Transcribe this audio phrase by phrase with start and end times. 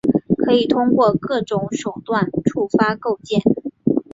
[0.43, 3.39] 可以通过各种手段触发构建。